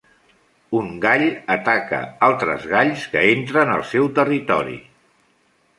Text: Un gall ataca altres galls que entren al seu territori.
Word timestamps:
Un 0.77 0.87
gall 1.03 1.25
ataca 1.57 2.01
altres 2.29 2.67
galls 2.75 3.07
que 3.13 3.25
entren 3.35 3.77
al 3.77 3.87
seu 3.95 4.13
territori. 4.21 4.81